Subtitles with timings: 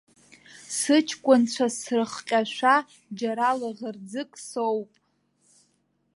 [0.77, 2.75] Сыҷкәынцәа срыхҟьашәа
[3.19, 4.91] џьара лаӷырӡык соуп!